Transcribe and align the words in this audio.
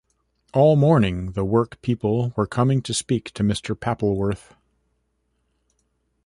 All 0.55 0.75
morning 0.77 1.33
the 1.33 1.45
work-people 1.45 2.33
were 2.35 2.47
coming 2.47 2.81
to 2.81 2.91
speak 2.91 3.29
to 3.33 3.43
Mr. 3.43 3.79
Pappleworth. 3.79 4.55